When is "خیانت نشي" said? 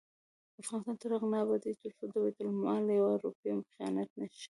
3.73-4.39